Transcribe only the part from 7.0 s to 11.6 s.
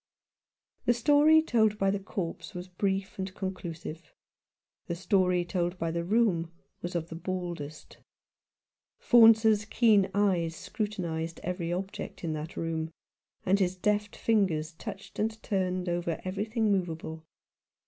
the baldest. Faunce's keen eyes scrutinized